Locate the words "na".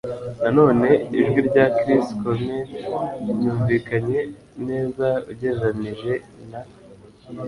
6.49-6.61